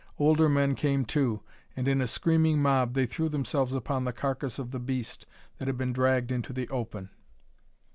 [0.17, 1.43] Older men came, too,
[1.75, 5.27] and in a screaming mob they threw themselves upon the carcass of the beast
[5.59, 7.11] that had been dragged into the open.